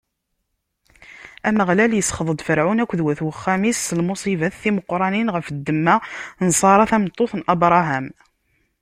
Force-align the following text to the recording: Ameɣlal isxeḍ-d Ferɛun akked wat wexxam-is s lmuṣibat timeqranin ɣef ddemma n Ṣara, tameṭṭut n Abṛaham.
Ameɣlal 1.47 1.91
isxeḍ-d 1.99 2.41
Ferɛun 2.47 2.81
akked 2.83 2.99
wat 3.05 3.19
wexxam-is 3.25 3.77
s 3.87 3.89
lmuṣibat 3.99 4.53
timeqranin 4.61 5.31
ɣef 5.35 5.47
ddemma 5.55 5.95
n 6.45 6.47
Ṣara, 6.59 6.89
tameṭṭut 6.91 7.31
n 7.35 7.47
Abṛaham. 7.53 8.07